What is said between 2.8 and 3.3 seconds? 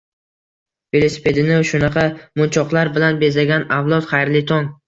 bilan